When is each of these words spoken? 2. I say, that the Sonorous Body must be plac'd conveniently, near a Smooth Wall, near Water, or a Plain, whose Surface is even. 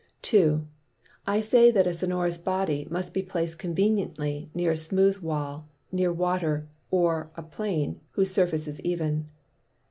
2. 0.23 0.63
I 1.27 1.39
say, 1.41 1.69
that 1.69 1.85
the 1.85 1.93
Sonorous 1.93 2.39
Body 2.39 2.87
must 2.89 3.13
be 3.13 3.21
plac'd 3.21 3.59
conveniently, 3.59 4.49
near 4.55 4.71
a 4.71 4.75
Smooth 4.75 5.17
Wall, 5.19 5.67
near 5.91 6.11
Water, 6.11 6.65
or 6.89 7.29
a 7.37 7.43
Plain, 7.43 7.99
whose 8.13 8.31
Surface 8.31 8.67
is 8.67 8.79
even. 8.81 9.29